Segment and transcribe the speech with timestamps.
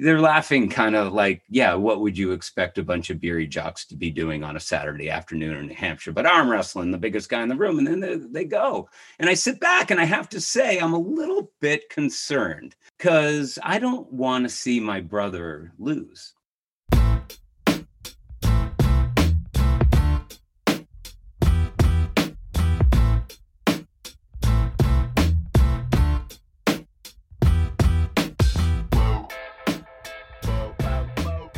[0.00, 3.84] they're laughing kind of like, yeah, what would you expect a bunch of beery jocks
[3.86, 6.12] to be doing on a Saturday afternoon in New Hampshire?
[6.12, 7.78] But arm wrestling, the biggest guy in the room.
[7.78, 8.88] And then they, they go.
[9.18, 13.58] And I sit back and I have to say, I'm a little bit concerned because
[13.62, 16.34] I don't want to see my brother lose.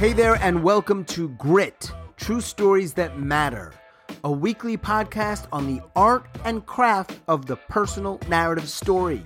[0.03, 3.72] Hey there, and welcome to Grit True Stories That Matter,
[4.25, 9.25] a weekly podcast on the art and craft of the personal narrative story.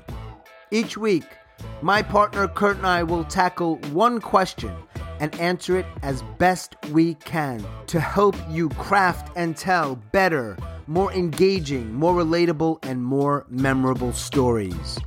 [0.70, 1.24] Each week,
[1.80, 4.76] my partner Kurt and I will tackle one question
[5.18, 11.10] and answer it as best we can to help you craft and tell better, more
[11.14, 14.98] engaging, more relatable, and more memorable stories.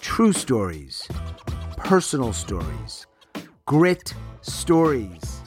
[0.00, 1.06] True stories,
[1.76, 3.06] personal stories,
[3.66, 4.14] grit
[4.48, 5.40] stories.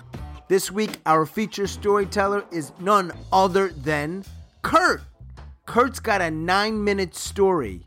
[0.47, 4.23] This week, our feature storyteller is none other than
[4.61, 5.01] Kurt.
[5.65, 7.85] Kurt's got a nine minute story,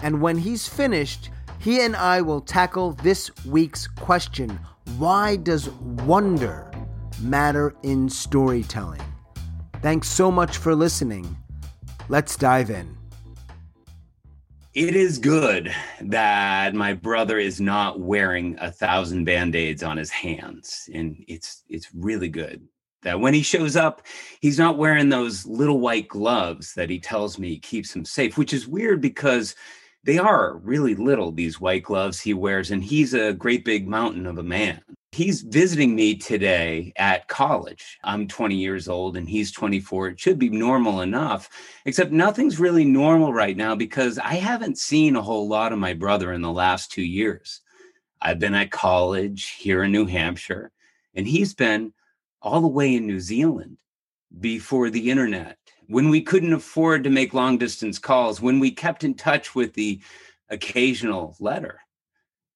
[0.00, 4.58] and when he's finished, he and I will tackle this week's question
[4.98, 6.70] Why does wonder
[7.20, 9.02] matter in storytelling?
[9.80, 11.36] Thanks so much for listening.
[12.08, 13.01] Let's dive in
[14.74, 20.88] it is good that my brother is not wearing a thousand band-aids on his hands
[20.94, 22.66] and it's it's really good
[23.02, 24.02] that when he shows up
[24.40, 28.54] he's not wearing those little white gloves that he tells me keeps him safe which
[28.54, 29.54] is weird because
[30.04, 34.26] they are really little these white gloves he wears and he's a great big mountain
[34.26, 34.80] of a man
[35.12, 37.98] He's visiting me today at college.
[38.02, 40.08] I'm 20 years old and he's 24.
[40.08, 41.50] It should be normal enough,
[41.84, 45.92] except nothing's really normal right now because I haven't seen a whole lot of my
[45.92, 47.60] brother in the last two years.
[48.22, 50.72] I've been at college here in New Hampshire,
[51.14, 51.92] and he's been
[52.40, 53.76] all the way in New Zealand
[54.40, 59.04] before the internet, when we couldn't afford to make long distance calls, when we kept
[59.04, 60.00] in touch with the
[60.48, 61.80] occasional letter.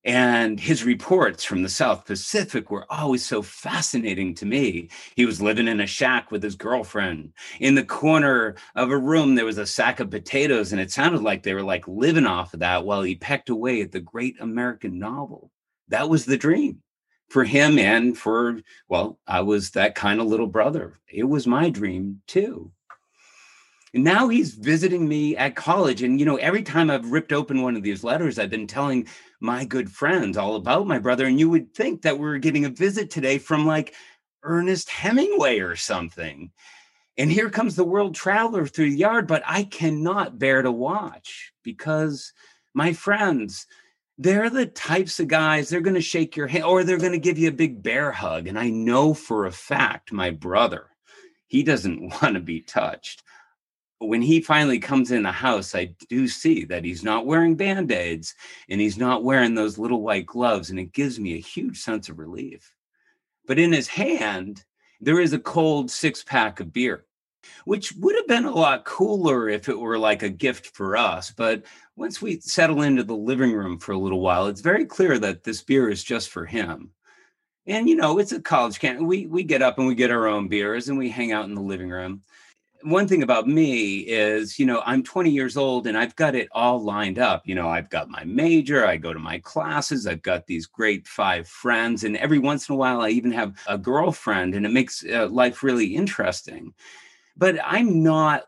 [0.05, 4.89] And his reports from the South Pacific were always so fascinating to me.
[5.17, 7.33] He was living in a shack with his girlfriend.
[7.59, 11.23] In the corner of a room, there was a sack of potatoes, and it sounded
[11.23, 14.37] like they were like living off of that while he pecked away at the great
[14.41, 15.51] American novel.
[15.89, 16.83] That was the dream
[17.29, 21.01] for him and for, well, I was that kind of little brother.
[21.09, 22.71] It was my dream too.
[23.97, 26.03] Now he's visiting me at college.
[26.03, 29.09] And, you know, every time I've ripped open one of these letters, I've been telling
[29.41, 31.25] my good friends all about my brother.
[31.27, 33.95] And you would think that we are getting a visit today from like
[34.43, 36.53] Ernest Hemingway or something.
[37.17, 41.55] And here comes the world traveler through the yard, but I cannot bear to watch
[41.63, 42.35] because
[42.75, 43.67] my friends,
[44.19, 47.19] they're the types of guys, they're going to shake your hand or they're going to
[47.19, 48.47] give you a big bear hug.
[48.47, 50.89] And I know for a fact my brother,
[51.47, 53.23] he doesn't want to be touched
[53.99, 57.91] when he finally comes in the house, I do see that he's not wearing band
[57.91, 58.35] aids
[58.69, 60.71] and he's not wearing those little white gloves.
[60.71, 62.75] And it gives me a huge sense of relief.
[63.47, 64.65] But in his hand,
[65.01, 67.07] there is a cold six pack of beer,
[67.65, 71.31] which would have been a lot cooler if it were like a gift for us.
[71.31, 71.65] But
[71.97, 75.45] once we settle into the living room for a little while, it's very clear that
[75.45, 76.91] this beer is just for him.
[77.67, 79.01] And you know, it's a college camp.
[79.01, 81.55] We we get up and we get our own beers and we hang out in
[81.55, 82.23] the living room
[82.87, 86.49] one thing about me is, you know, I'm 20 years old and I've got it
[86.53, 87.43] all lined up.
[87.45, 91.09] You know, I've got my major, I go to my classes, I've got these great
[91.09, 94.71] five friends, and every once in a while I even have a girlfriend, and it
[94.71, 96.75] makes uh, life really interesting.
[97.37, 98.45] But I'm not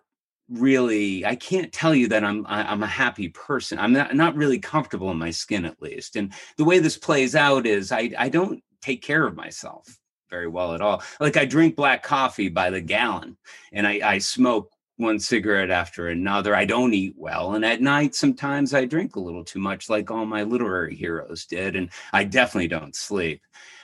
[0.50, 4.58] really i can't tell you that i'm i'm a happy person i'm not, not really
[4.58, 8.30] comfortable in my skin at least and the way this plays out is i i
[8.30, 9.98] don't take care of myself
[10.30, 11.02] very well at all.
[11.20, 13.36] Like I drink black coffee by the gallon
[13.72, 16.54] and I, I smoke one cigarette after another.
[16.54, 17.54] I don't eat well.
[17.54, 21.46] And at night, sometimes I drink a little too much, like all my literary heroes
[21.46, 21.76] did.
[21.76, 23.40] And I definitely don't sleep.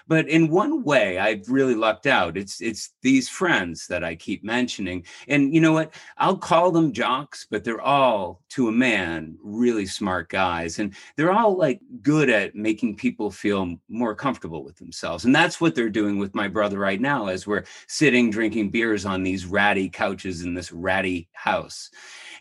[0.06, 2.36] But in one way, I've really lucked out.
[2.36, 5.04] It's it's these friends that I keep mentioning.
[5.28, 5.94] And you know what?
[6.18, 10.78] I'll call them jocks, but they're all to a man really smart guys.
[10.78, 15.24] And they're all like good at making people feel more comfortable with themselves.
[15.24, 19.06] And that's what they're doing with my brother right now as we're sitting drinking beers
[19.06, 21.90] on these ratty couches in this ratty house.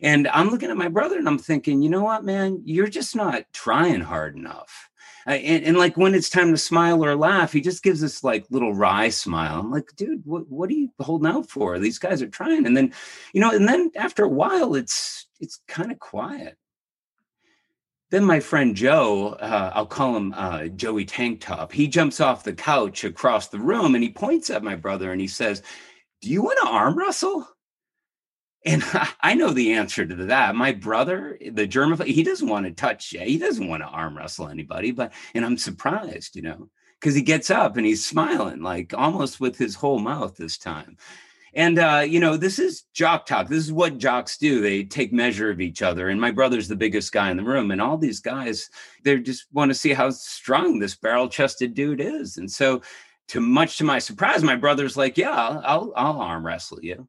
[0.01, 3.15] And I'm looking at my brother and I'm thinking, you know what, man, you're just
[3.15, 4.89] not trying hard enough
[5.25, 8.45] and, and, like when it's time to smile or laugh, he just gives this like
[8.49, 9.59] little wry smile.
[9.59, 11.79] I'm like, dude, what, what are you holding out for?
[11.79, 12.65] These guys are trying.
[12.65, 12.93] And then,
[13.33, 16.57] you know, and then after a while, it's it's kind of quiet.
[18.11, 22.43] then my friend Joe, uh, I'll call him uh, Joey Tank Top, he jumps off
[22.43, 25.63] the couch across the room and he points at my brother and he says,
[26.21, 27.47] Do you want to arm wrestle?
[28.65, 28.83] And
[29.21, 30.55] I know the answer to that.
[30.55, 34.47] My brother, the German, he doesn't want to touch, he doesn't want to arm wrestle
[34.47, 36.69] anybody, but, and I'm surprised, you know,
[36.99, 40.97] because he gets up and he's smiling, like almost with his whole mouth this time.
[41.55, 43.47] And uh, you know, this is jock talk.
[43.47, 44.61] This is what jocks do.
[44.61, 46.09] They take measure of each other.
[46.09, 47.69] And my brother's the biggest guy in the room.
[47.69, 48.69] And all these guys,
[49.03, 52.37] they just want to see how strong this barrel-chested dude is.
[52.37, 52.81] And so,
[53.29, 57.07] to much to my surprise, my brother's like, "Yeah, I'll, I'll arm wrestle you."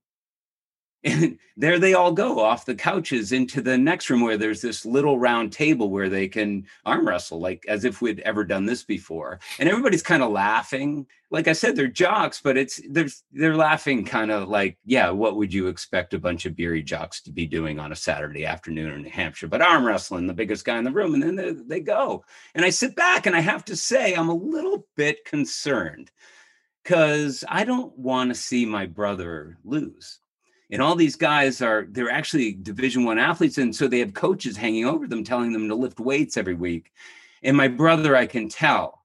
[1.04, 4.86] And there they all go off the couches into the next room where there's this
[4.86, 8.84] little round table where they can arm wrestle, like as if we'd ever done this
[8.84, 9.38] before.
[9.58, 11.06] And everybody's kind of laughing.
[11.30, 15.36] Like I said, they're jocks, but it's they're they're laughing kind of like, yeah, what
[15.36, 18.92] would you expect a bunch of beery jocks to be doing on a Saturday afternoon
[18.92, 19.48] in New Hampshire?
[19.48, 22.24] But arm wrestling, the biggest guy in the room, and then they, they go.
[22.54, 26.10] And I sit back and I have to say, I'm a little bit concerned
[26.82, 30.20] because I don't want to see my brother lose
[30.70, 34.56] and all these guys are they're actually division one athletes and so they have coaches
[34.56, 36.93] hanging over them telling them to lift weights every week.
[37.43, 39.02] And my brother i can tell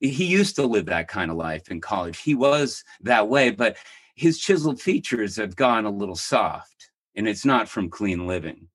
[0.00, 2.18] he used to live that kind of life in college.
[2.18, 3.76] He was that way but
[4.14, 8.68] his chiseled features have gone a little soft and it's not from clean living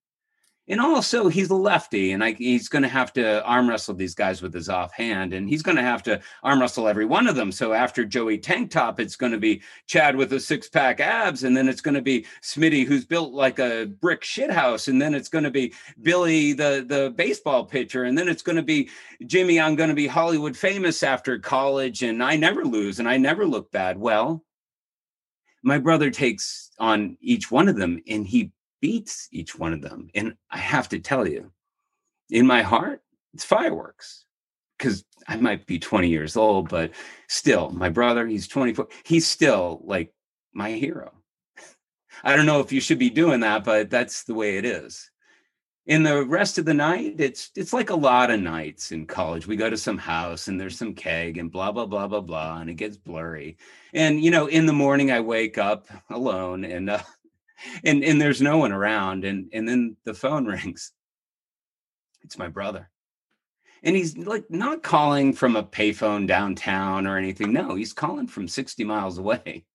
[0.67, 4.15] and also he's a lefty and I, he's going to have to arm wrestle these
[4.15, 7.35] guys with his offhand and he's going to have to arm wrestle every one of
[7.35, 7.51] them.
[7.51, 11.55] So after joey tank top it's going to be chad with a six-pack abs and
[11.55, 15.29] then it's going to be smitty who's built like a brick shithouse and then it's
[15.29, 18.89] going to be billy the the baseball pitcher and then it's going to be
[19.25, 23.17] jimmy i'm going to be hollywood famous after college and i never lose and i
[23.17, 23.97] never look bad.
[23.97, 24.43] Well
[25.63, 30.09] my brother takes on each one of them and he beats each one of them.
[30.15, 31.51] And I have to tell you,
[32.29, 33.01] in my heart,
[33.33, 34.25] it's fireworks
[34.77, 36.91] because I might be 20 years old, but
[37.27, 38.87] still, my brother, he's 24.
[39.03, 40.13] He's still like
[40.53, 41.11] my hero.
[42.23, 45.09] I don't know if you should be doing that, but that's the way it is.
[45.85, 49.47] In the rest of the night, it's it's like a lot of nights in college.
[49.47, 52.59] We go to some house and there's some keg and blah blah blah blah blah,
[52.59, 53.57] and it gets blurry.
[53.93, 56.99] And you know, in the morning, I wake up alone and uh,
[57.83, 60.91] and and there's no one around and and then the phone rings.
[62.23, 62.89] It's my brother.
[63.83, 67.53] And he's like not calling from a payphone downtown or anything.
[67.53, 69.65] No he's calling from 60 miles away.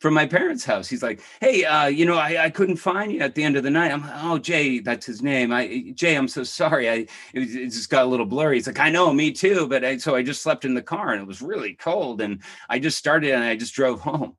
[0.00, 0.86] From my parents house.
[0.86, 3.62] He's like hey uh, you know I, I couldn't find you at the end of
[3.62, 3.90] the night.
[3.90, 5.50] I'm oh jay that's his name.
[5.50, 6.90] I jay i'm so sorry.
[6.90, 6.94] I
[7.32, 8.56] it, it just got a little blurry.
[8.56, 11.12] He's like i know me too but I, so i just slept in the car
[11.12, 14.36] and it was really cold and i just started and i just drove home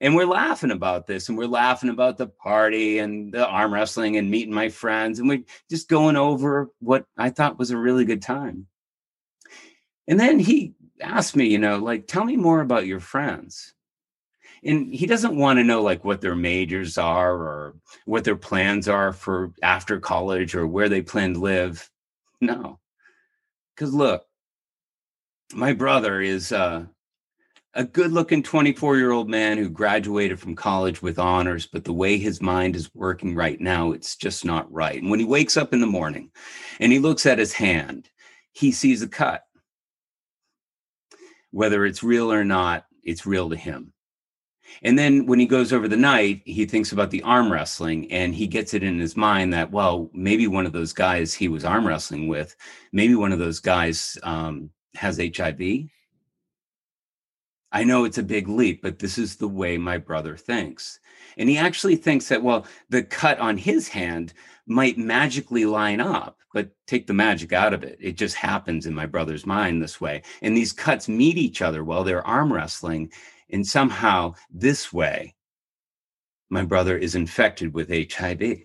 [0.00, 4.16] and we're laughing about this and we're laughing about the party and the arm wrestling
[4.16, 8.04] and meeting my friends and we're just going over what i thought was a really
[8.04, 8.66] good time.
[10.08, 13.74] And then he asked me you know like tell me more about your friends.
[14.62, 18.88] And he doesn't want to know like what their majors are or what their plans
[18.88, 21.90] are for after college or where they plan to live.
[22.42, 22.78] No.
[23.74, 24.26] Because look
[25.54, 26.84] my brother is uh
[27.74, 31.92] a good looking 24 year old man who graduated from college with honors, but the
[31.92, 35.00] way his mind is working right now, it's just not right.
[35.00, 36.30] And when he wakes up in the morning
[36.80, 38.10] and he looks at his hand,
[38.52, 39.44] he sees a cut.
[41.52, 43.92] Whether it's real or not, it's real to him.
[44.82, 48.34] And then when he goes over the night, he thinks about the arm wrestling and
[48.34, 51.64] he gets it in his mind that, well, maybe one of those guys he was
[51.64, 52.54] arm wrestling with,
[52.92, 55.90] maybe one of those guys um, has HIV
[57.72, 60.98] I know it's a big leap, but this is the way my brother thinks.
[61.36, 64.32] And he actually thinks that, well, the cut on his hand
[64.66, 67.98] might magically line up, but take the magic out of it.
[68.00, 70.22] It just happens in my brother's mind this way.
[70.42, 73.12] And these cuts meet each other while they're arm wrestling.
[73.50, 75.34] And somehow, this way,
[76.48, 78.64] my brother is infected with HIV.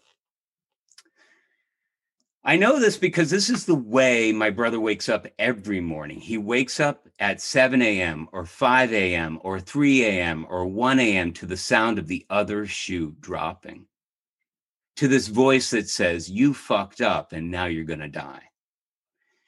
[2.47, 6.19] I know this because this is the way my brother wakes up every morning.
[6.19, 8.29] He wakes up at 7 a.m.
[8.31, 9.39] or 5 a.m.
[9.41, 10.45] or 3 a.m.
[10.47, 11.33] or 1 a.m.
[11.33, 13.87] to the sound of the other shoe dropping,
[14.97, 18.43] to this voice that says, You fucked up and now you're going to die.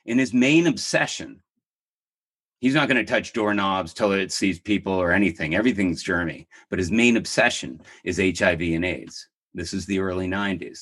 [0.07, 1.43] And his main obsession,
[2.61, 5.53] he's not going to touch doorknobs, toilet sees people, or anything.
[5.53, 6.47] Everything's germy.
[6.71, 9.27] But his main obsession is HIV and AIDS.
[9.53, 10.79] This is the early 90s.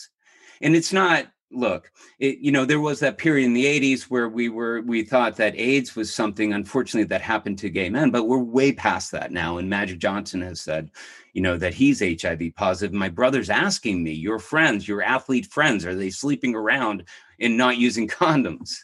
[0.62, 4.30] And it's not look it, you know there was that period in the 80s where
[4.30, 8.26] we were we thought that aids was something unfortunately that happened to gay men but
[8.26, 10.92] we're way past that now and magic johnson has said
[11.34, 15.86] you know that he's hiv positive my brother's asking me your friends your athlete friends
[15.86, 17.04] are they sleeping around
[17.40, 18.78] and not using condoms.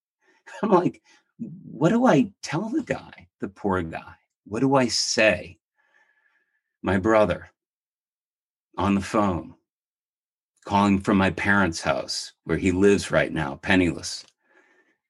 [0.62, 1.02] I'm like,
[1.38, 4.14] what do I tell the guy, the poor guy?
[4.46, 5.58] What do I say?
[6.82, 7.50] My brother
[8.78, 9.54] on the phone,
[10.66, 14.26] calling from my parents' house where he lives right now, penniless.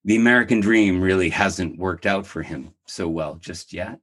[0.05, 3.99] The American dream really hasn't worked out for him so well just yet.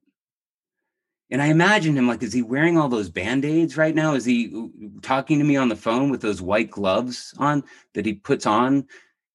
[1.30, 4.16] And I imagine him like, is he wearing all those band aids right now?
[4.16, 8.06] Is he uh, talking to me on the phone with those white gloves on that
[8.06, 8.88] he puts on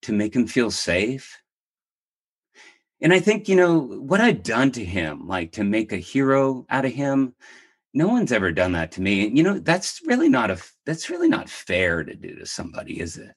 [0.02, 1.40] to make him feel safe?
[3.00, 6.66] And I think, you know, what I've done to him, like to make a hero
[6.68, 7.34] out of him,
[7.94, 9.28] no one's ever done that to me.
[9.28, 13.16] You know, that's really not a that's really not fair to do to somebody, is
[13.16, 13.34] it?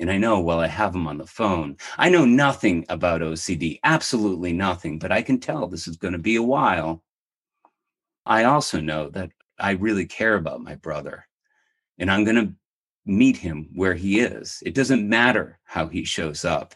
[0.00, 3.80] And I know while I have him on the phone, I know nothing about OCD,
[3.82, 7.02] absolutely nothing, but I can tell this is going to be a while.
[8.24, 11.26] I also know that I really care about my brother
[11.98, 12.54] and I'm going to
[13.04, 14.62] meet him where he is.
[14.64, 16.74] It doesn't matter how he shows up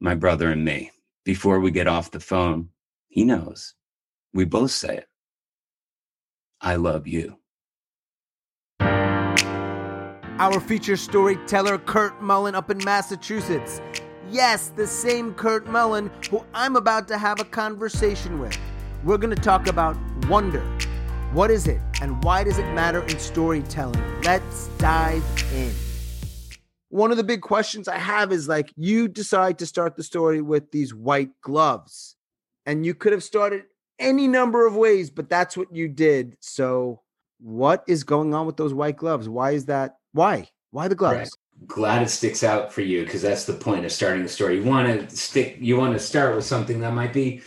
[0.00, 0.90] my brother and me.
[1.24, 2.70] Before we get off the phone,
[3.08, 3.74] he knows.
[4.32, 5.08] We both say it.
[6.60, 7.38] I love you.
[10.38, 13.80] Our feature storyteller, Kurt Mullen, up in Massachusetts.
[14.30, 18.56] Yes, the same Kurt Mullen who I'm about to have a conversation with.
[19.04, 19.96] We're going to talk about
[20.28, 20.60] wonder.
[21.32, 24.22] What is it, and why does it matter in storytelling?
[24.22, 25.72] Let's dive in
[26.88, 30.40] one of the big questions I have is like, you decide to start the story
[30.40, 32.16] with these white gloves,
[32.64, 33.64] and you could have started
[33.98, 36.36] any number of ways, but that's what you did.
[36.40, 37.02] So,
[37.38, 39.28] what is going on with those white gloves?
[39.28, 39.96] Why is that?
[40.12, 40.48] Why?
[40.70, 41.18] Why the gloves?
[41.18, 41.68] Right.
[41.68, 44.56] Glad it sticks out for you because that's the point of starting the story.
[44.56, 47.40] You want to stick, you want to start with something that might be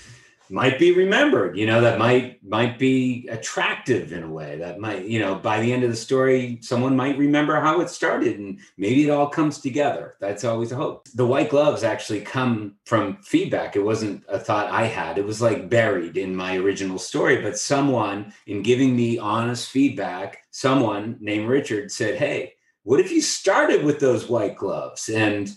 [0.49, 5.05] might be remembered you know that might might be attractive in a way that might
[5.05, 8.59] you know by the end of the story someone might remember how it started and
[8.77, 10.15] maybe it all comes together.
[10.19, 11.07] That's always a hope.
[11.13, 13.75] The white gloves actually come from feedback.
[13.75, 15.17] It wasn't a thought i had.
[15.17, 20.43] It was like buried in my original story but someone in giving me honest feedback
[20.51, 22.53] someone named richard said hey
[22.83, 25.09] what if you started with those white gloves?
[25.09, 25.51] And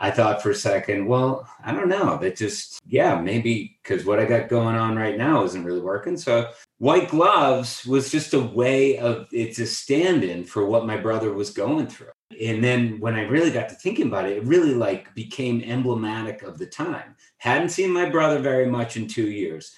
[0.00, 2.16] I thought for a second, well, I don't know.
[2.16, 6.16] That just, yeah, maybe because what I got going on right now isn't really working.
[6.16, 10.96] So, white gloves was just a way of it's a stand in for what my
[10.96, 12.08] brother was going through.
[12.40, 16.42] And then when I really got to thinking about it, it really like became emblematic
[16.42, 17.14] of the time.
[17.38, 19.74] Hadn't seen my brother very much in two years.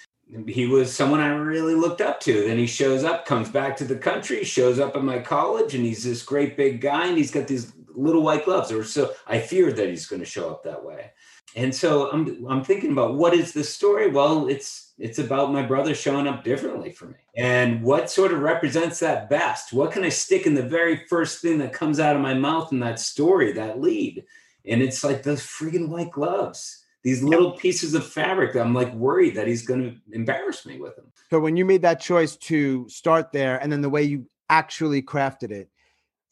[0.47, 2.47] He was someone I really looked up to.
[2.47, 5.85] Then he shows up, comes back to the country, shows up at my college, and
[5.85, 9.39] he's this great big guy, and he's got these little white gloves or so i
[9.39, 11.11] feared that he's going to show up that way.
[11.55, 14.11] And so i'm i'm thinking about what is the story?
[14.11, 17.17] Well it's it's about my brother showing up differently for me.
[17.37, 19.73] And what sort of represents that best?
[19.73, 22.73] What can i stick in the very first thing that comes out of my mouth
[22.73, 24.25] in that story that lead?
[24.65, 28.93] And it's like those friggin' white gloves these little pieces of fabric that I'm like
[28.95, 31.07] worried that he's going to embarrass me with them.
[31.31, 35.03] So when you made that choice to start there and then the way you actually
[35.03, 35.69] crafted it,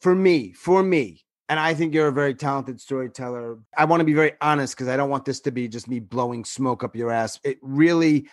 [0.00, 3.58] for me, for me, and I think you're a very talented storyteller.
[3.76, 5.98] I want to be very honest because I don't want this to be just me
[5.98, 7.40] blowing smoke up your ass.
[7.42, 8.28] It really,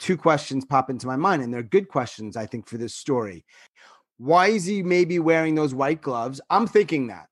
[0.00, 3.44] two questions pop into my mind, and they're good questions, I think, for this story.
[4.16, 6.40] Why is he maybe wearing those white gloves?
[6.50, 7.28] I'm thinking that.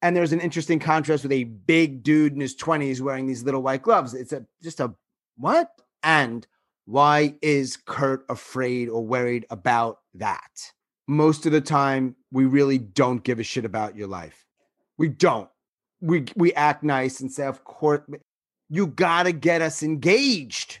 [0.00, 3.62] And there's an interesting contrast with a big dude in his 20s wearing these little
[3.62, 4.14] white gloves.
[4.14, 4.94] It's a just a
[5.36, 5.70] what?
[6.02, 6.46] And
[6.86, 10.72] why is Kurt afraid or worried about that?
[11.06, 14.46] Most of the time, we really don't give a shit about your life.
[14.98, 15.48] We don't.
[16.00, 18.02] We we act nice and say, of course,
[18.68, 20.80] you gotta get us engaged.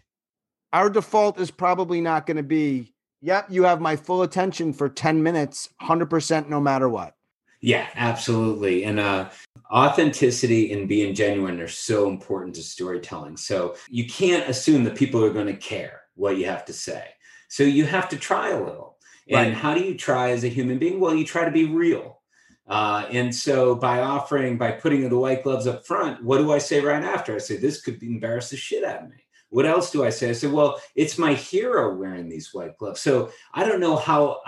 [0.72, 4.88] Our default is probably not going to be, yep, you have my full attention for
[4.88, 7.14] 10 minutes, 100% no matter what.
[7.60, 8.84] Yeah, absolutely.
[8.84, 9.30] And uh,
[9.72, 13.36] authenticity and being genuine are so important to storytelling.
[13.36, 17.04] So you can't assume that people are going to care what you have to say.
[17.48, 18.98] So you have to try a little.
[19.30, 21.00] And how do you try as a human being?
[21.00, 22.22] Well, you try to be real.
[22.66, 26.58] Uh, and so by offering, by putting the white gloves up front, what do I
[26.58, 27.34] say right after?
[27.34, 29.16] I say, this could embarrass the shit out of me.
[29.50, 30.30] What else do I say?
[30.30, 33.00] I say, well, it's my hero wearing these white gloves.
[33.00, 34.40] So I don't know how,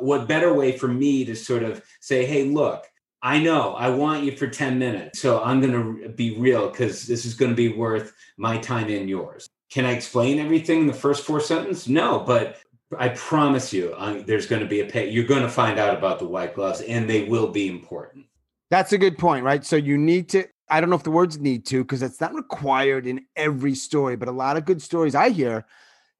[0.00, 2.86] what better way for me to sort of say, hey, look,
[3.22, 5.20] I know I want you for 10 minutes.
[5.20, 8.88] So I'm going to be real because this is going to be worth my time
[8.88, 9.46] and yours.
[9.70, 11.88] Can I explain everything in the first four sentences?
[11.88, 12.58] No, but
[12.98, 15.10] I promise you, uh, there's going to be a pay.
[15.10, 18.26] You're going to find out about the white gloves, and they will be important.
[18.70, 19.64] That's a good point, right?
[19.64, 20.46] So you need to.
[20.70, 24.16] I don't know if the words need to because it's not required in every story,
[24.16, 25.66] but a lot of good stories I hear,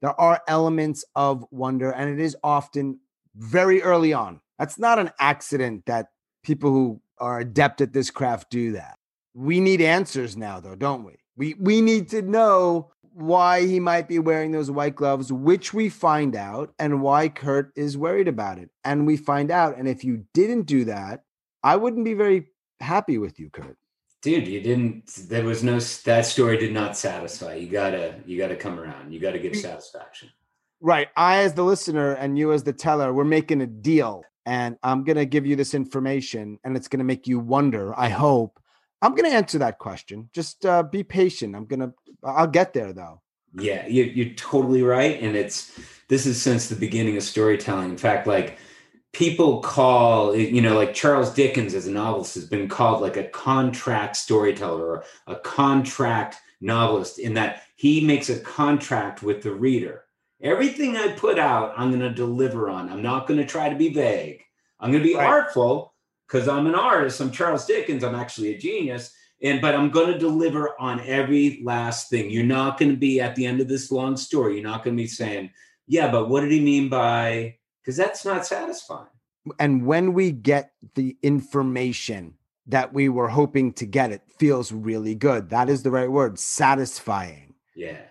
[0.02, 3.00] there are elements of wonder, and it is often
[3.36, 4.40] very early on.
[4.58, 6.08] That's not an accident that
[6.42, 8.96] people who are adept at this craft do that.
[9.34, 11.14] We need answers now, though, don't we?
[11.36, 15.88] We we need to know why he might be wearing those white gloves, which we
[15.88, 18.70] find out, and why Kurt is worried about it.
[18.84, 19.76] And we find out.
[19.76, 21.24] And if you didn't do that,
[21.62, 22.48] I wouldn't be very
[22.80, 23.76] happy with you, Kurt.
[24.22, 25.06] Dude, you didn't.
[25.28, 25.80] There was no.
[25.80, 27.54] That story did not satisfy.
[27.54, 28.16] You gotta.
[28.26, 29.12] You gotta come around.
[29.12, 30.30] You gotta give satisfaction.
[30.80, 31.08] Right.
[31.16, 34.22] I, as the listener, and you, as the teller, we're making a deal.
[34.46, 37.98] And I'm to give you this information, and it's to make you wonder.
[37.98, 38.58] I hope.
[39.02, 40.28] I'm to answer that question.
[40.32, 41.56] Just uh, be patient.
[41.56, 43.22] I'm to, I'll get there though.
[43.58, 45.20] Yeah, you, you're totally right.
[45.22, 47.90] And it's, this is since the beginning of storytelling.
[47.90, 48.58] In fact, like,
[49.12, 53.28] people call you know like charles dickens as a novelist has been called like a
[53.28, 60.04] contract storyteller or a contract novelist in that he makes a contract with the reader
[60.42, 62.88] Everything I put out, I'm going to deliver on.
[62.88, 64.42] I'm not going to try to be vague.
[64.78, 65.26] I'm going to be right.
[65.26, 65.94] artful
[66.26, 67.20] because I'm an artist.
[67.20, 68.02] I'm Charles Dickens.
[68.02, 69.14] I'm actually a genius.
[69.42, 72.30] And but I'm going to deliver on every last thing.
[72.30, 74.54] You're not going to be at the end of this long story.
[74.54, 75.50] You're not going to be saying,
[75.86, 79.08] "Yeah, but what did he mean by?" Because that's not satisfying.
[79.58, 82.34] And when we get the information
[82.66, 85.50] that we were hoping to get, it feels really good.
[85.50, 87.54] That is the right word, satisfying.
[87.74, 88.02] Yeah.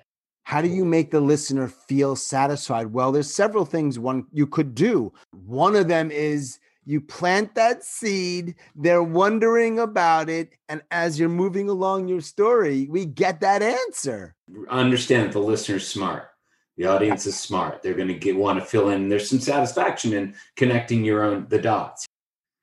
[0.43, 2.87] How do you make the listener feel satisfied?
[2.87, 5.13] Well, there's several things one you could do.
[5.45, 11.29] One of them is you plant that seed, they're wondering about it, and as you're
[11.29, 14.33] moving along your story, we get that answer.
[14.69, 16.29] Understand that the listener's smart.
[16.79, 17.83] The audience is smart.
[17.83, 19.09] They're going to get want to fill in.
[19.09, 22.05] There's some satisfaction in connecting your own the dots.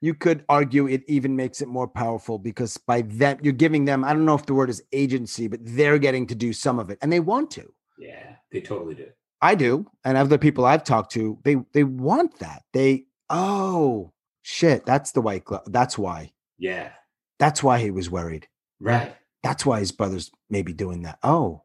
[0.01, 4.05] You could argue it even makes it more powerful because by that you're giving them
[4.05, 6.91] i don't know if the word is agency but they're getting to do some of
[6.91, 7.73] it and they want to.
[7.99, 9.07] Yeah they totally do.
[9.43, 12.63] I do and other people i've talked to they they want that.
[12.73, 16.33] They oh shit that's the white glove that's why.
[16.59, 16.91] Yeah.
[17.39, 18.49] That's why he was worried.
[18.81, 19.15] Right.
[19.43, 21.19] That's why his brother's maybe doing that.
[21.23, 21.65] Oh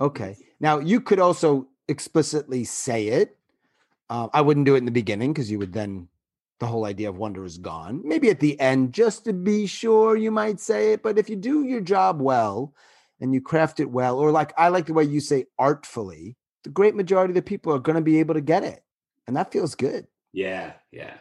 [0.00, 3.36] okay now you could also explicitly say it
[4.08, 6.08] uh, i wouldn't do it in the beginning because you would then
[6.60, 8.02] the whole idea of wonder is gone.
[8.04, 11.02] Maybe at the end, just to be sure, you might say it.
[11.02, 12.74] But if you do your job well
[13.18, 16.70] and you craft it well, or like I like the way you say artfully, the
[16.70, 18.84] great majority of the people are going to be able to get it.
[19.26, 20.06] And that feels good.
[20.32, 20.74] Yeah.
[20.92, 21.14] Yeah.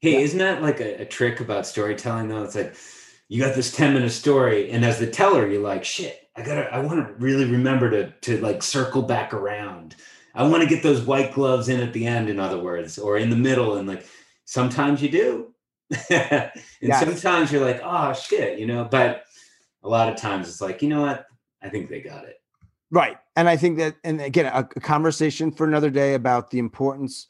[0.00, 0.18] Hey, yeah.
[0.20, 2.44] isn't that like a, a trick about storytelling though?
[2.44, 2.76] It's like
[3.28, 6.72] you got this 10 minute story, and as the teller, you're like, shit, I gotta,
[6.72, 9.96] I want to really remember to to like circle back around.
[10.34, 13.18] I want to get those white gloves in at the end, in other words, or
[13.18, 14.06] in the middle, and like
[14.44, 15.54] sometimes you do.
[16.10, 17.00] and yes.
[17.00, 19.24] sometimes you're like, oh shit, you know, but
[19.82, 21.26] a lot of times it's like, you know what?
[21.60, 22.40] I think they got it.
[22.90, 23.16] Right.
[23.36, 27.28] And I think that, and again, a, a conversation for another day about the importance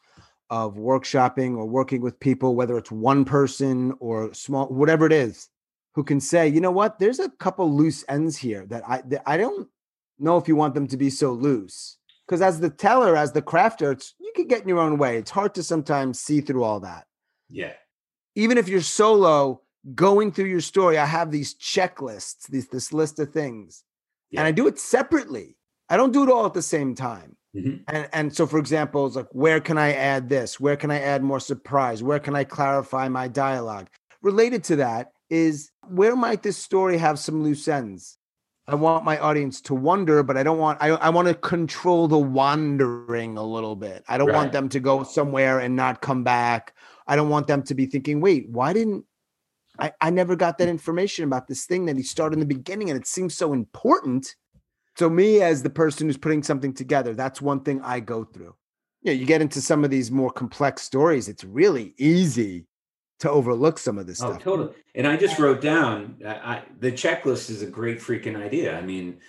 [0.50, 5.48] of workshopping or working with people, whether it's one person or small, whatever it is,
[5.94, 9.22] who can say, you know what, there's a couple loose ends here that I that
[9.26, 9.68] I don't
[10.18, 11.98] know if you want them to be so loose.
[12.26, 15.18] Because as the teller, as the crafter, it's you can get in your own way.
[15.18, 17.06] It's hard to sometimes see through all that.
[17.50, 17.72] Yeah.
[18.34, 19.60] Even if you're solo
[19.94, 23.84] going through your story, I have these checklists, this this list of things.
[24.30, 24.40] Yeah.
[24.40, 25.56] And I do it separately.
[25.90, 27.36] I don't do it all at the same time.
[27.54, 27.82] Mm-hmm.
[27.88, 30.58] And and so for example, it's like where can I add this?
[30.58, 32.02] Where can I add more surprise?
[32.02, 33.88] Where can I clarify my dialogue?
[34.22, 38.18] Related to that is where might this story have some loose ends?
[38.68, 42.06] I want my audience to wonder, but I don't want I, I want to control
[42.06, 44.04] the wandering a little bit.
[44.08, 44.36] I don't right.
[44.36, 46.74] want them to go somewhere and not come back
[47.06, 49.04] I don't want them to be thinking, wait, why didn't
[49.78, 52.90] I, I never got that information about this thing that he started in the beginning
[52.90, 54.34] and it seems so important.
[54.96, 58.54] So, me as the person who's putting something together, that's one thing I go through.
[59.02, 62.66] Yeah, you get into some of these more complex stories, it's really easy
[63.22, 64.42] to overlook some of this oh, stuff.
[64.42, 64.74] Totally.
[64.96, 68.76] And I just wrote down I, the checklist is a great freaking idea.
[68.76, 69.20] I mean,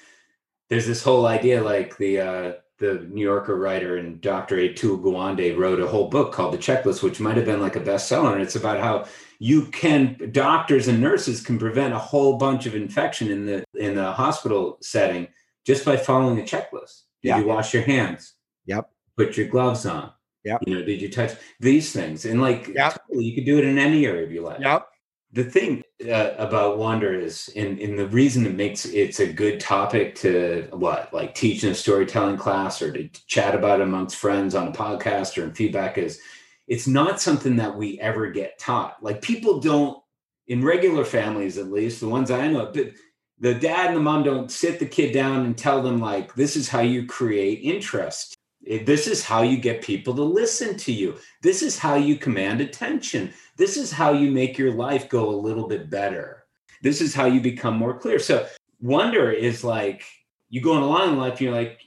[0.70, 4.58] there's this whole idea like the uh, the New Yorker writer and Dr.
[4.58, 7.80] Atul Gawande wrote a whole book called The Checklist, which might have been like a
[7.80, 8.34] bestseller.
[8.34, 9.06] And it's about how
[9.38, 13.94] you can doctors and nurses can prevent a whole bunch of infection in the in
[13.94, 15.28] the hospital setting
[15.68, 17.04] just by following a checklist.
[17.22, 17.38] Did yeah.
[17.38, 18.34] you wash your hands?
[18.66, 18.90] Yep.
[19.16, 20.12] Put your gloves on.
[20.44, 20.64] Yep.
[20.68, 22.26] You know, did you touch these things?
[22.26, 23.02] And like yep.
[23.10, 24.60] you could do it in any area of your life.
[24.62, 24.88] Yep
[25.34, 29.60] the thing uh, about wonder is and, and the reason it makes it's a good
[29.60, 34.54] topic to what like teach in a storytelling class or to chat about amongst friends
[34.56, 36.20] on a podcast or in feedback is
[36.68, 40.02] it's not something that we ever get taught like people don't
[40.48, 42.92] in regular families at least the ones i know but
[43.40, 46.56] the dad and the mom don't sit the kid down and tell them like this
[46.56, 51.18] is how you create interest This is how you get people to listen to you.
[51.42, 53.34] This is how you command attention.
[53.58, 56.46] This is how you make your life go a little bit better.
[56.82, 58.20] This is how you become more clear.
[58.20, 58.48] So,
[58.80, 60.04] wonder is like
[60.50, 61.82] you going along in life, you're like,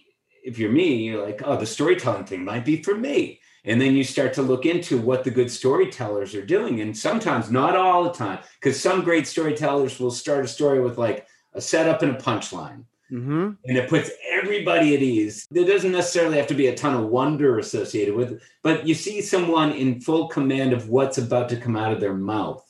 [0.45, 3.41] if you're me, you're like, oh, the storytelling thing might be for me.
[3.65, 6.81] And then you start to look into what the good storytellers are doing.
[6.81, 10.99] And sometimes, not all the time, because some great storytellers will start a story with
[10.99, 13.51] like a setup and a punchline Mm-hmm.
[13.64, 15.47] And it puts everybody at ease.
[15.51, 18.95] There doesn't necessarily have to be a ton of wonder associated with it, but you
[18.95, 22.62] see someone in full command of what's about to come out of their mouth.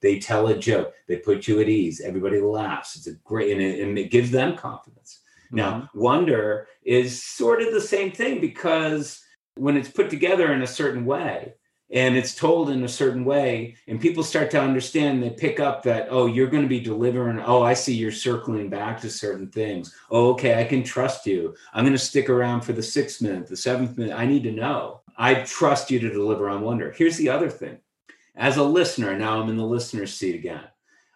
[0.00, 2.96] They tell a joke, they put you at ease, everybody laughs.
[2.96, 5.20] It's a great, and it, and it gives them confidence.
[5.46, 5.56] Mm-hmm.
[5.56, 9.22] Now, wonder is sort of the same thing because
[9.56, 11.54] when it's put together in a certain way,
[11.90, 15.82] and it's told in a certain way and people start to understand they pick up
[15.82, 19.48] that oh you're going to be delivering oh i see you're circling back to certain
[19.48, 19.94] things.
[20.10, 21.54] Oh okay i can trust you.
[21.72, 24.52] I'm going to stick around for the sixth minute the seventh minute i need to
[24.52, 25.00] know.
[25.16, 26.92] I trust you to deliver on wonder.
[26.92, 27.78] Here's the other thing.
[28.36, 30.64] As a listener now i'm in the listener's seat again.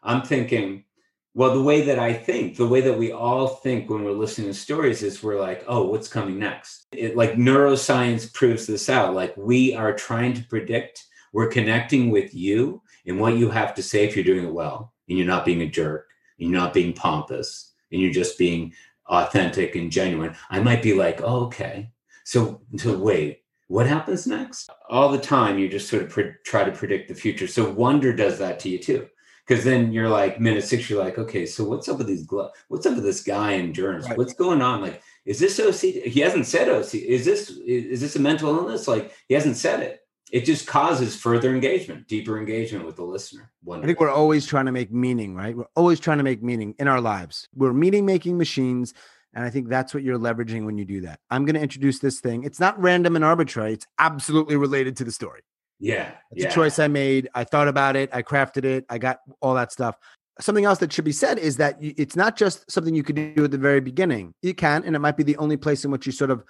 [0.02, 0.84] I'm thinking
[1.34, 4.48] well, the way that I think, the way that we all think when we're listening
[4.48, 6.86] to stories is we're like, oh, what's coming next?
[6.92, 9.14] It, like neuroscience proves this out.
[9.14, 13.82] Like we are trying to predict, we're connecting with you and what you have to
[13.82, 16.74] say if you're doing it well and you're not being a jerk, and you're not
[16.74, 18.72] being pompous, and you're just being
[19.06, 20.34] authentic and genuine.
[20.50, 21.90] I might be like, oh, okay.
[22.24, 24.70] So, so wait, what happens next?
[24.88, 27.46] All the time, you just sort of pre- try to predict the future.
[27.46, 29.08] So, wonder does that to you too
[29.46, 32.52] because then you're like minute six, you're like, okay, so what's up with these gloves?
[32.68, 34.08] What's up with this guy in germs?
[34.08, 34.16] Right.
[34.16, 34.80] What's going on?
[34.80, 36.06] Like, is this OCD?
[36.06, 37.04] He hasn't said OCD.
[37.04, 38.86] Is this is this a mental illness?
[38.86, 40.00] Like, he hasn't said it.
[40.32, 43.50] It just causes further engagement, deeper engagement with the listener.
[43.64, 43.84] Wonderful.
[43.84, 45.54] I think we're always trying to make meaning, right?
[45.54, 47.48] We're always trying to make meaning in our lives.
[47.54, 48.94] We're meaning making machines.
[49.34, 51.20] And I think that's what you're leveraging when you do that.
[51.30, 52.44] I'm going to introduce this thing.
[52.44, 53.74] It's not random and arbitrary.
[53.74, 55.42] It's absolutely related to the story.
[55.82, 56.12] Yeah.
[56.30, 56.48] It's yeah.
[56.48, 57.28] a choice I made.
[57.34, 58.08] I thought about it.
[58.12, 58.86] I crafted it.
[58.88, 59.96] I got all that stuff.
[60.40, 63.44] Something else that should be said is that it's not just something you could do
[63.44, 64.32] at the very beginning.
[64.42, 66.44] You can, and it might be the only place in which you sort of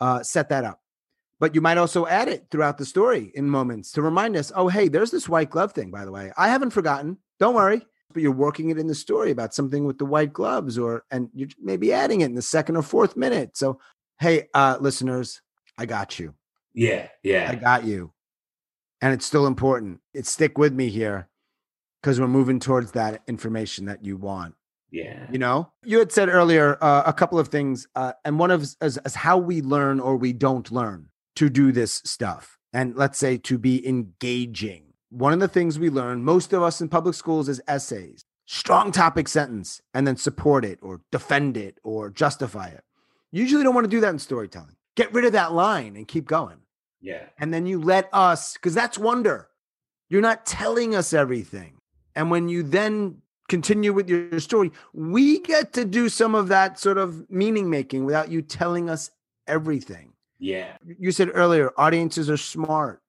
[0.00, 0.78] uh, set that up.
[1.40, 4.68] But you might also add it throughout the story in moments to remind us, oh,
[4.68, 6.30] hey, there's this white glove thing, by the way.
[6.36, 7.16] I haven't forgotten.
[7.40, 7.80] Don't worry.
[8.12, 11.28] But you're working it in the story about something with the white gloves, or and
[11.34, 13.56] you're maybe adding it in the second or fourth minute.
[13.56, 13.80] So,
[14.20, 15.42] hey, uh, listeners,
[15.76, 16.34] I got you.
[16.72, 17.48] Yeah, yeah.
[17.50, 18.12] I got you
[19.00, 20.00] and it's still important.
[20.14, 21.28] It stick with me here
[22.00, 24.54] because we're moving towards that information that you want.
[24.90, 25.26] Yeah.
[25.30, 28.62] You know, you had said earlier uh, a couple of things, uh, and one of
[28.80, 32.58] is, is how we learn or we don't learn to do this stuff.
[32.72, 34.84] And let's say to be engaging.
[35.10, 38.92] One of the things we learn, most of us in public schools, is essays, strong
[38.92, 42.84] topic sentence, and then support it or defend it or justify it.
[43.32, 44.76] You usually don't want to do that in storytelling.
[44.94, 46.58] Get rid of that line and keep going.
[47.00, 47.26] Yeah.
[47.38, 49.48] And then you let us, because that's wonder.
[50.08, 51.78] You're not telling us everything.
[52.14, 56.78] And when you then continue with your story, we get to do some of that
[56.78, 59.10] sort of meaning making without you telling us
[59.46, 60.12] everything.
[60.38, 60.76] Yeah.
[60.98, 63.02] You said earlier, audiences are smart.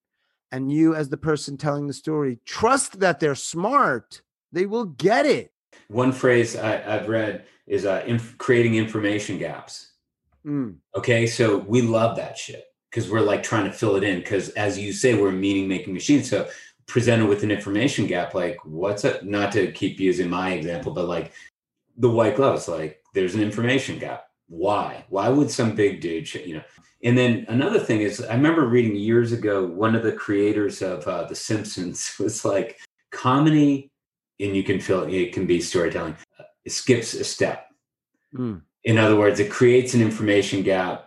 [0.52, 4.22] And you, as the person telling the story, trust that they're smart.
[4.52, 5.52] They will get it.
[5.90, 9.92] One phrase I, have read is uh, inf- creating information gaps.
[10.46, 10.78] Mm.
[10.96, 11.28] Okay.
[11.28, 14.78] So we love that shit because we're like trying to fill it in because as
[14.78, 16.48] you say we're meaning making machines so
[16.86, 21.08] presented with an information gap like what's it not to keep using my example but
[21.08, 21.34] like
[21.98, 24.28] the white gloves like there's an information gap.
[24.48, 25.04] Why?
[25.10, 26.64] Why would some big dude you know?
[27.04, 31.08] And then another thing is i remember reading years ago one of the creators of
[31.08, 32.80] uh, the simpsons was like
[33.12, 33.92] comedy
[34.40, 37.66] and you can feel it, it can be storytelling uh, it skips a step.
[38.34, 38.62] Mm.
[38.84, 41.07] in other words it creates an information gap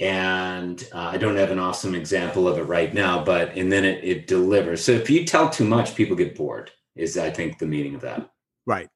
[0.00, 3.84] and uh, I don't have an awesome example of it right now, but and then
[3.84, 4.84] it, it delivers.
[4.84, 6.70] So if you tell too much, people get bored.
[6.96, 8.30] Is I think the meaning of that.
[8.66, 8.88] Right,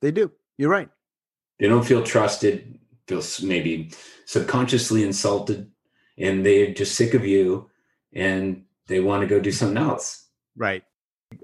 [0.00, 0.30] they do.
[0.58, 0.88] You're right.
[1.58, 2.78] They don't feel trusted.
[3.06, 3.92] Feel maybe
[4.26, 5.70] subconsciously insulted,
[6.18, 7.70] and they're just sick of you,
[8.12, 10.28] and they want to go do something else.
[10.56, 10.84] Right.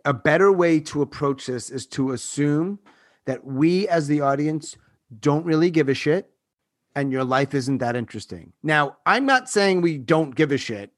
[0.04, 2.78] A better way to approach this is to assume
[3.24, 4.76] that we, as the audience,
[5.20, 6.30] don't really give a shit
[6.94, 8.52] and your life isn't that interesting.
[8.62, 10.90] Now, I'm not saying we don't give a shit,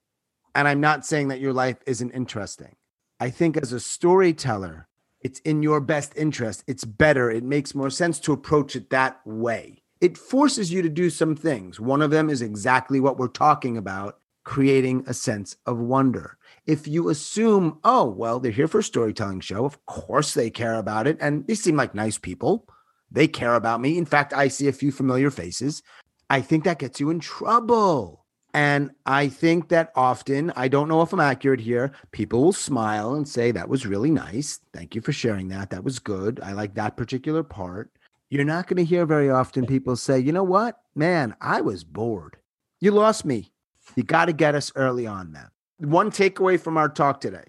[0.55, 2.77] and I'm not saying that your life isn't interesting.
[3.19, 4.89] I think as a storyteller,
[5.21, 6.65] it's in your best interest.
[6.67, 7.31] It's better.
[7.31, 9.83] It makes more sense to approach it that way.
[10.01, 11.79] It forces you to do some things.
[11.79, 16.39] One of them is exactly what we're talking about creating a sense of wonder.
[16.67, 20.77] If you assume, oh, well, they're here for a storytelling show, of course they care
[20.77, 22.67] about it, and they seem like nice people
[23.11, 23.99] they care about me.
[23.99, 25.83] In fact, I see a few familiar faces.
[26.29, 28.25] I think that gets you in trouble.
[28.53, 33.15] And I think that often, I don't know if I'm accurate here, people will smile
[33.15, 34.61] and say, That was really nice.
[34.73, 35.71] Thank you for sharing that.
[35.71, 36.41] That was good.
[36.43, 37.91] I like that particular part.
[38.29, 40.81] You're not going to hear very often people say, You know what?
[40.95, 42.37] Man, I was bored.
[42.81, 43.53] You lost me.
[43.95, 45.49] You got to get us early on, man.
[45.79, 47.45] One takeaway from our talk today,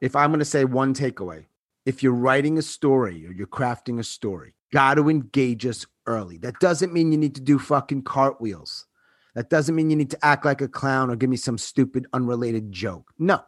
[0.00, 1.46] if I'm going to say one takeaway,
[1.86, 6.38] if you're writing a story or you're crafting a story, got to engage us early.
[6.38, 8.86] That doesn't mean you need to do fucking cartwheels.
[9.34, 12.06] That doesn't mean you need to act like a clown or give me some stupid,
[12.12, 13.12] unrelated joke.
[13.18, 13.42] No,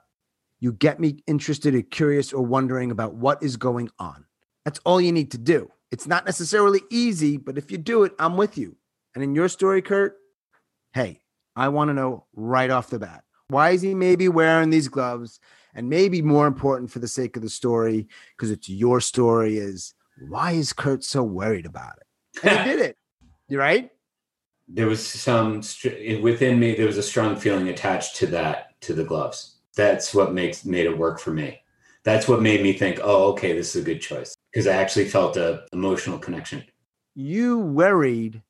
[0.61, 4.24] you get me interested or curious or wondering about what is going on.
[4.64, 5.70] That's all you need to do.
[5.90, 8.76] It's not necessarily easy, but if you do it, I'm with you.
[9.14, 10.16] And in your story, Kurt,
[10.94, 11.20] hey,
[11.56, 15.38] I want to know right off the bat why is he maybe wearing these gloves?
[15.74, 18.06] And maybe more important for the sake of the story,
[18.37, 19.94] because it's your story, is
[20.29, 22.44] why is Kurt so worried about it?
[22.44, 22.96] And he did it.
[23.48, 23.90] You're right?
[24.68, 25.62] There was some
[26.22, 26.75] within me.
[26.75, 29.57] There was a strong feeling attached to that to the gloves.
[29.77, 31.61] That's what makes made it work for me.
[32.05, 35.07] That's what made me think, oh, okay, this is a good choice because I actually
[35.07, 36.64] felt a emotional connection.
[37.14, 38.42] You worried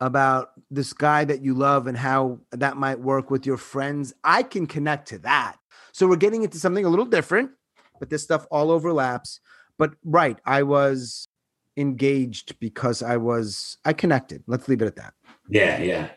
[0.00, 4.12] about this guy that you love and how that might work with your friends.
[4.24, 5.56] I can connect to that.
[5.92, 7.52] So we're getting into something a little different,
[8.00, 9.38] but this stuff all overlaps.
[9.78, 11.28] But right, I was
[11.76, 14.42] engaged because I was I connected.
[14.46, 15.14] Let's leave it at that.
[15.48, 16.10] Yeah, yeah.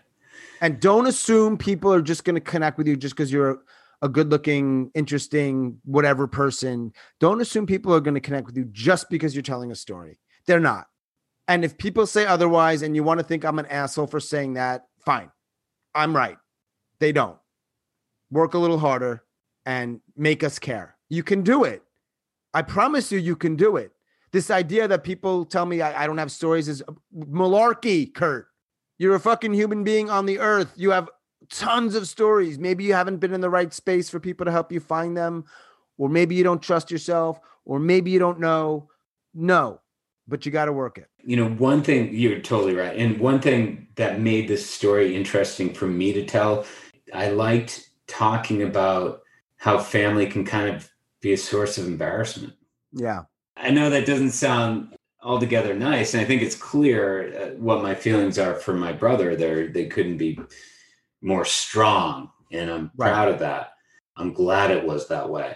[0.62, 3.62] And don't assume people are just going to connect with you just because you're
[4.02, 6.94] a good looking, interesting, whatever person.
[7.20, 10.20] Don't assume people are going to connect with you just because you're telling a story.
[10.46, 10.88] They're not.
[11.48, 14.54] And if people say otherwise and you want to think I'm an asshole for saying
[14.54, 15.32] that, fine.
[15.94, 16.38] I'm right.
[17.00, 17.38] They don't.
[18.32, 19.24] Work a little harder
[19.65, 20.98] and make us care.
[21.10, 21.84] You can do it.
[22.56, 23.91] I promise you, you can do it.
[24.32, 28.48] This idea that people tell me I, I don't have stories is uh, malarkey, Kurt.
[28.98, 30.72] You're a fucking human being on the earth.
[30.78, 31.10] You have
[31.50, 32.58] tons of stories.
[32.58, 35.44] Maybe you haven't been in the right space for people to help you find them,
[35.98, 38.89] or maybe you don't trust yourself, or maybe you don't know.
[39.34, 39.82] No,
[40.26, 41.10] but you got to work it.
[41.26, 42.96] You know, one thing you're totally right.
[42.98, 46.65] And one thing that made this story interesting for me to tell,
[47.13, 49.24] I liked talking about
[49.58, 50.89] how family can kind of
[51.26, 52.54] be a source of embarrassment.
[52.92, 53.24] Yeah.
[53.58, 57.96] I know that doesn't sound altogether nice and I think it's clear uh, what my
[57.96, 60.40] feelings are for my brother there they couldn't be
[61.24, 63.10] more strong and I'm right.
[63.10, 63.72] proud of that.
[64.16, 65.56] I'm glad it was that way.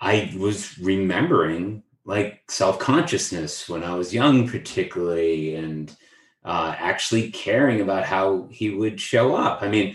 [0.00, 5.94] I was remembering like self-consciousness when I was young particularly and
[6.42, 9.60] uh, actually caring about how he would show up.
[9.60, 9.94] I mean,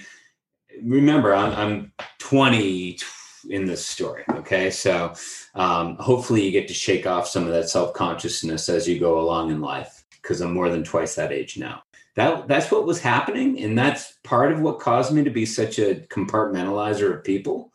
[0.84, 3.00] remember I'm, I'm 20
[3.50, 4.24] in this story.
[4.30, 4.70] Okay.
[4.70, 5.14] So
[5.56, 9.20] um, hopefully you get to shake off some of that self consciousness as you go
[9.20, 11.84] along in life because I'm more than twice that age now.
[12.16, 13.60] That, that's what was happening.
[13.62, 17.72] And that's part of what caused me to be such a compartmentalizer of people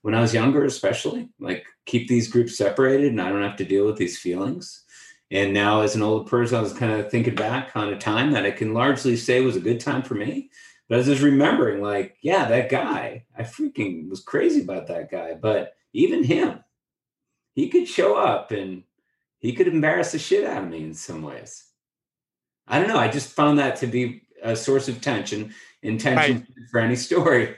[0.00, 3.64] when I was younger, especially like keep these groups separated and I don't have to
[3.64, 4.84] deal with these feelings.
[5.30, 8.32] And now, as an older person, I was kind of thinking back on a time
[8.32, 10.50] that I can largely say was a good time for me
[10.92, 15.10] but I was just remembering, like, yeah, that guy, I freaking was crazy about that
[15.10, 15.32] guy.
[15.32, 16.62] But even him,
[17.54, 18.82] he could show up and
[19.38, 21.64] he could embarrass the shit out of me in some ways.
[22.68, 22.98] I don't know.
[22.98, 26.68] I just found that to be a source of tension and tension right.
[26.70, 27.56] for any story.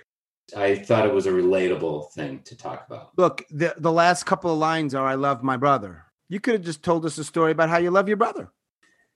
[0.56, 3.18] I thought it was a relatable thing to talk about.
[3.18, 6.04] Look, the, the last couple of lines are I love my brother.
[6.28, 8.52] You could have just told us a story about how you love your brother.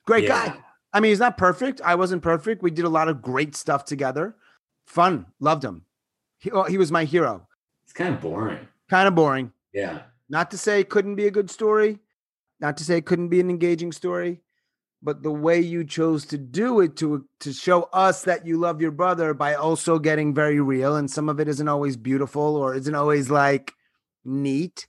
[0.07, 0.49] Great yeah.
[0.49, 0.65] guy.
[0.93, 1.81] I mean, he's not perfect.
[1.85, 2.63] I wasn't perfect.
[2.63, 4.37] We did a lot of great stuff together.
[4.87, 5.27] Fun.
[5.39, 5.83] Loved him.
[6.39, 7.47] He, oh, he was my hero.
[7.85, 8.59] It's kind of boring.
[8.89, 9.53] Kind of boring.
[9.73, 10.03] Yeah.
[10.29, 11.99] Not to say it couldn't be a good story,
[12.61, 14.41] not to say it couldn't be an engaging story,
[15.03, 18.81] but the way you chose to do it to to show us that you love
[18.81, 22.75] your brother by also getting very real and some of it isn't always beautiful or
[22.75, 23.73] isn't always like
[24.25, 24.89] neat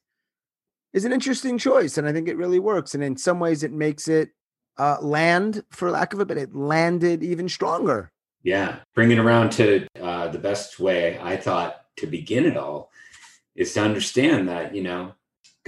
[0.93, 3.71] is an interesting choice and I think it really works and in some ways it
[3.71, 4.29] makes it
[4.79, 8.11] uh, land, for lack of it, but it landed even stronger.
[8.43, 12.89] Yeah, bringing around to uh, the best way I thought to begin it all
[13.55, 15.13] is to understand that you know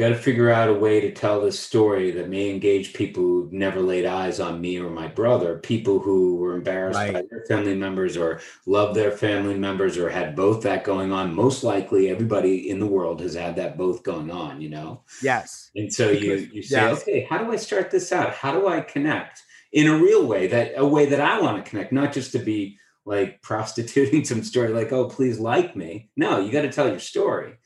[0.02, 3.54] got to figure out a way to tell this story that may engage people who've
[3.54, 7.14] never laid eyes on me or my brother, people who were embarrassed right.
[7.14, 11.36] by their family members or love their family members or had both that going on.
[11.36, 15.04] Most likely, everybody in the world has had that both going on, you know?
[15.22, 15.70] Yes.
[15.76, 17.02] And so you, you say, yes.
[17.04, 18.34] okay, how do I start this out?
[18.34, 21.70] How do I connect in a real way that a way that I want to
[21.70, 26.10] connect, not just to be like prostituting some story like, oh, please like me.
[26.18, 27.58] No, you got to tell your story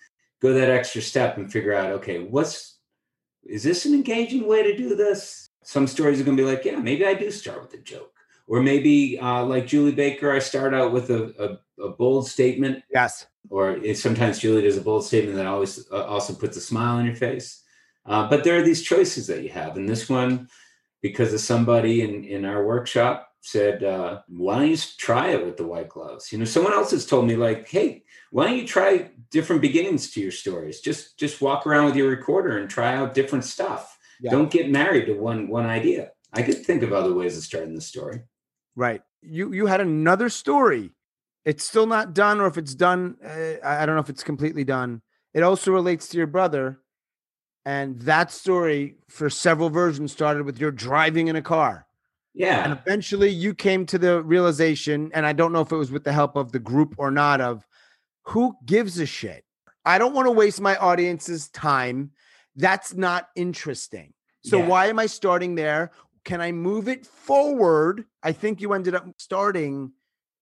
[0.41, 2.77] go that extra step and figure out okay what's
[3.43, 6.65] is this an engaging way to do this some stories are going to be like
[6.65, 8.15] yeah maybe i do start with a joke
[8.47, 12.83] or maybe uh, like Julie Baker, I start out with a, a, a bold statement.
[12.93, 13.25] Yes.
[13.49, 17.05] Or sometimes Julie does a bold statement that always uh, also puts a smile on
[17.05, 17.63] your face.
[18.05, 20.47] Uh, but there are these choices that you have, and this one,
[21.01, 25.57] because of somebody in in our workshop said, uh, "Why don't you try it with
[25.57, 28.67] the white gloves?" You know, someone else has told me like, "Hey, why don't you
[28.67, 30.81] try different beginnings to your stories?
[30.81, 33.97] Just just walk around with your recorder and try out different stuff.
[34.19, 34.31] Yeah.
[34.31, 37.75] Don't get married to one one idea." I could think of other ways of starting
[37.75, 38.21] the story.
[38.75, 39.01] Right.
[39.21, 40.91] You you had another story.
[41.45, 44.63] It's still not done, or if it's done, uh, I don't know if it's completely
[44.63, 45.01] done.
[45.33, 46.79] It also relates to your brother,
[47.65, 51.84] and that story for several versions started with your driving in a car.
[52.35, 52.65] Yeah.
[52.65, 56.03] And eventually you came to the realization, and I don't know if it was with
[56.03, 57.65] the help of the group or not, of
[58.23, 59.45] who gives a shit.
[59.85, 62.11] I don't want to waste my audience's time.
[62.55, 64.13] That's not interesting.
[64.43, 64.67] So yeah.
[64.67, 65.91] why am I starting there?
[66.25, 68.05] Can I move it forward?
[68.21, 69.93] I think you ended up starting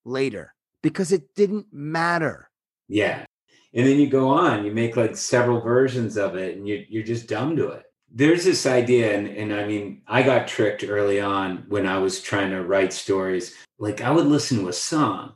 [0.03, 2.49] later because it didn't matter.
[2.87, 3.25] Yeah.
[3.73, 7.03] And then you go on, you make like several versions of it and you, you're
[7.03, 7.83] just dumb to it.
[8.13, 12.21] There's this idea, and, and I mean, I got tricked early on when I was
[12.21, 13.55] trying to write stories.
[13.79, 15.33] Like, I would listen to a song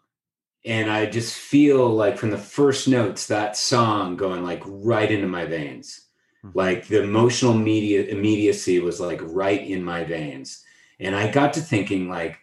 [0.63, 5.27] and I just feel like from the first notes, that song going like right into
[5.27, 6.07] my veins
[6.47, 6.57] Mm-hmm.
[6.57, 10.63] Like the emotional media immediacy was like right in my veins.
[10.99, 12.39] And I got to thinking, like,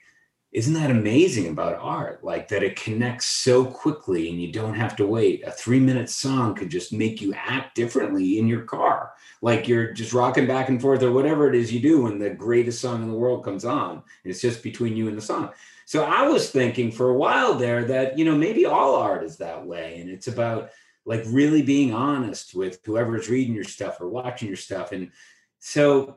[0.52, 2.22] isn't that amazing about art?
[2.22, 5.42] Like that it connects so quickly and you don't have to wait.
[5.44, 9.13] A three minute song could just make you act differently in your car.
[9.42, 12.30] Like you're just rocking back and forth or whatever it is you do when the
[12.30, 14.02] greatest song in the world comes on.
[14.24, 15.50] It's just between you and the song.
[15.86, 19.36] So I was thinking for a while there that, you know, maybe all art is
[19.38, 20.00] that way.
[20.00, 20.70] And it's about
[21.04, 24.92] like really being honest with whoever's reading your stuff or watching your stuff.
[24.92, 25.10] And
[25.58, 26.16] so,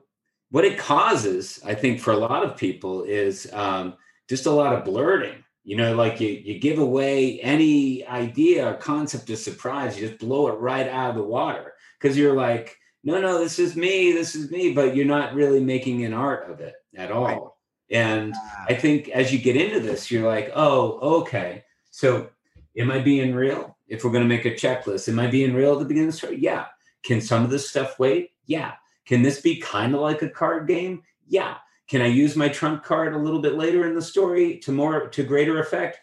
[0.49, 3.95] what it causes, I think, for a lot of people is um,
[4.29, 5.43] just a lot of blurting.
[5.65, 10.19] You know, like you, you give away any idea or concept of surprise, you just
[10.19, 14.11] blow it right out of the water because you're like, no, no, this is me,
[14.11, 17.25] this is me, but you're not really making an art of it at all.
[17.25, 17.39] Right.
[17.89, 18.65] And ah.
[18.69, 21.63] I think as you get into this, you're like, oh, okay.
[21.91, 22.29] So
[22.77, 23.77] am I being real?
[23.87, 26.13] if we're going to make a checklist, am I being real at the beginning of
[26.13, 26.37] the story?
[26.39, 26.65] Yeah.
[27.03, 28.31] Can some of this stuff wait?
[28.45, 28.73] Yeah.
[29.05, 31.03] Can this be kind of like a card game?
[31.27, 31.55] Yeah.
[31.89, 35.07] Can I use my trump card a little bit later in the story to more
[35.07, 35.99] to greater effect?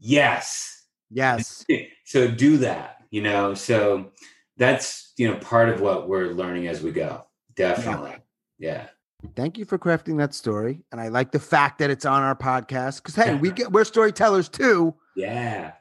[0.00, 0.86] Yes.
[1.10, 1.64] Yes.
[2.04, 3.54] so do that, you know.
[3.54, 4.10] So
[4.56, 7.26] that's, you know, part of what we're learning as we go.
[7.54, 8.16] Definitely.
[8.58, 8.86] Yeah.
[9.22, 9.28] yeah.
[9.36, 10.82] Thank you for crafting that story.
[10.90, 13.84] And I like the fact that it's on our podcast because hey, we get we're
[13.84, 14.94] storytellers too.
[15.14, 15.72] Yeah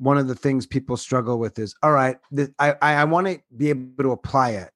[0.00, 2.16] one of the things people struggle with is all right
[2.58, 4.70] i i, I want to be able to apply it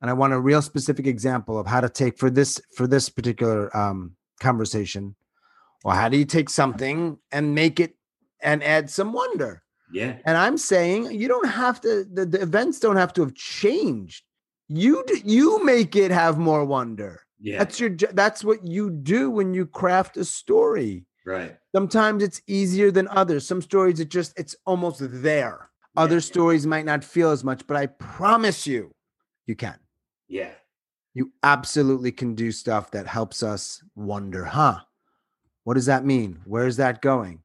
[0.00, 3.08] and i want a real specific example of how to take for this for this
[3.08, 5.16] particular um, conversation
[5.84, 7.94] well how do you take something and make it
[8.42, 9.62] and add some wonder
[9.92, 13.34] yeah and i'm saying you don't have to the, the events don't have to have
[13.34, 14.24] changed
[14.68, 19.52] you you make it have more wonder yeah that's your that's what you do when
[19.54, 21.56] you craft a story Right.
[21.74, 23.46] Sometimes it's easier than others.
[23.46, 25.70] Some stories it just it's almost there.
[25.96, 28.94] Other stories might not feel as much, but I promise you,
[29.46, 29.78] you can.
[30.26, 30.50] Yeah.
[31.12, 34.80] You absolutely can do stuff that helps us wonder, huh?
[35.64, 36.40] What does that mean?
[36.46, 37.41] Where's that going?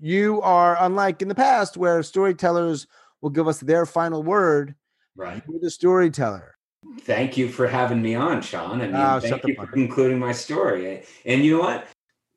[0.00, 2.86] You are unlike in the past where storytellers
[3.20, 4.74] will give us their final word.
[5.14, 5.42] Right.
[5.48, 6.56] You're the storyteller.
[7.00, 8.80] Thank you for having me on, Sean.
[8.80, 11.04] I mean, oh, thank you for concluding my story.
[11.26, 11.86] And you know what?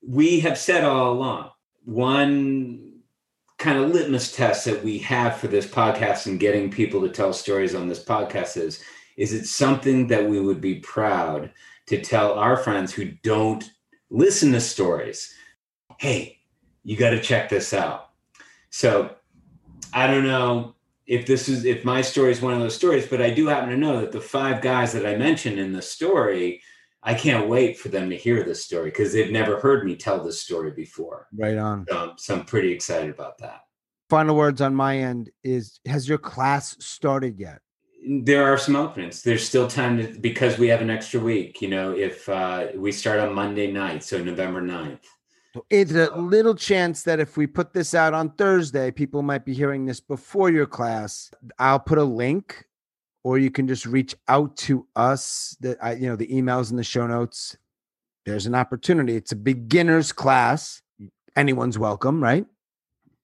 [0.07, 1.49] we have said all along
[1.85, 2.91] one
[3.57, 7.31] kind of litmus test that we have for this podcast and getting people to tell
[7.31, 8.83] stories on this podcast is
[9.15, 11.51] is it something that we would be proud
[11.85, 13.71] to tell our friends who don't
[14.09, 15.33] listen to stories
[15.99, 16.39] hey
[16.83, 18.09] you got to check this out
[18.69, 19.15] so
[19.93, 23.21] i don't know if this is if my story is one of those stories but
[23.21, 26.61] i do happen to know that the five guys that i mentioned in the story
[27.05, 30.23] I can't wait for them to hear this story because they've never heard me tell
[30.23, 31.27] this story before.
[31.35, 31.85] Right on.
[31.91, 33.63] Um, so I'm pretty excited about that.
[34.09, 37.59] Final words on my end is Has your class started yet?
[38.05, 39.21] There are some openings.
[39.21, 41.61] There's still time to, because we have an extra week.
[41.61, 44.99] You know, if uh, we start on Monday night, so November 9th.
[45.69, 49.53] It's a little chance that if we put this out on Thursday, people might be
[49.53, 51.29] hearing this before your class.
[51.59, 52.65] I'll put a link
[53.23, 55.55] or you can just reach out to us.
[55.61, 57.57] That I, you know, the emails in the show notes.
[58.25, 59.15] There's an opportunity.
[59.15, 60.81] It's a beginner's class.
[61.35, 62.45] Anyone's welcome, right?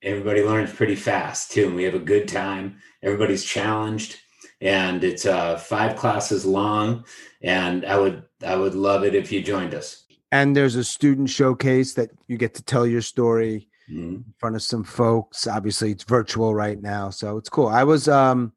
[0.01, 2.77] Everybody learns pretty fast too, and we have a good time.
[3.03, 4.17] Everybody's challenged,
[4.61, 7.05] and it's uh, five classes long.
[7.41, 10.05] And I would, I would love it if you joined us.
[10.31, 14.15] And there's a student showcase that you get to tell your story Mhm.
[14.27, 15.47] in front of some folks.
[15.47, 17.67] Obviously, it's virtual right now, so it's cool.
[17.67, 18.53] I was um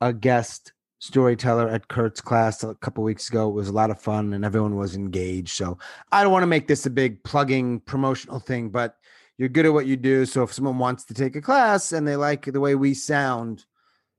[0.00, 3.48] a guest storyteller at Kurt's class a couple weeks ago.
[3.48, 5.50] It was a lot of fun, and everyone was engaged.
[5.50, 5.78] So
[6.10, 8.96] I don't want to make this a big plugging promotional thing, but
[9.38, 10.24] you're good at what you do.
[10.26, 13.66] So if someone wants to take a class and they like the way we sound,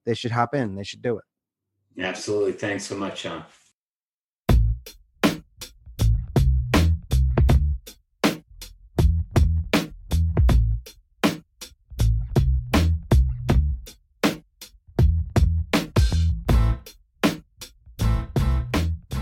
[0.06, 0.76] they should hop in.
[0.76, 1.26] They should do it.
[2.02, 2.54] Absolutely.
[2.54, 3.44] Thanks so much, Sean.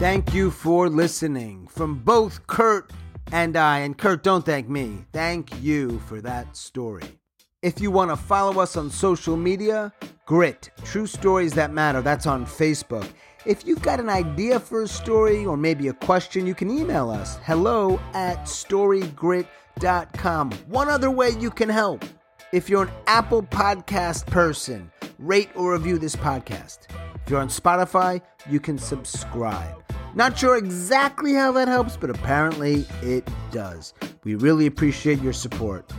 [0.06, 2.94] Thank you for listening from both Kurt
[3.32, 3.80] and I.
[3.80, 5.04] And Kurt, don't thank me.
[5.12, 7.20] Thank you for that story.
[7.64, 9.92] If you want to follow us on social media,
[10.28, 13.10] Grit, True Stories That Matter, that's on Facebook.
[13.48, 17.10] If you've got an idea for a story or maybe a question, you can email
[17.10, 20.52] us hello at storygrit.com.
[20.68, 22.06] One other way you can help
[22.52, 26.90] if you're an Apple Podcast person, rate or review this podcast.
[27.24, 29.85] If you're on Spotify, you can subscribe.
[30.16, 33.94] Not sure exactly how that helps, but apparently it does.
[34.24, 35.92] We really appreciate your support.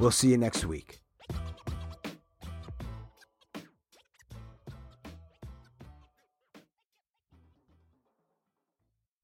[0.00, 1.00] We'll see you next week.